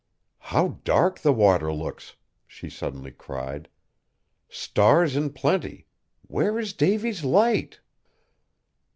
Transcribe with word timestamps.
"How 0.49 0.79
dark 0.83 1.19
the 1.19 1.31
water 1.31 1.71
looks!" 1.71 2.15
she 2.47 2.71
suddenly 2.71 3.11
cried; 3.11 3.69
"stars 4.49 5.15
in 5.15 5.29
plenty 5.31 5.85
where 6.25 6.57
is 6.57 6.73
Davy's 6.73 7.23
Light?" 7.23 7.81